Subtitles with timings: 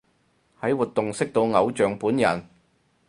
[0.59, 2.43] 喺活動識到偶像本人